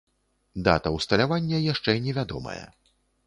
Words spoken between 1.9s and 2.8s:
невядомая.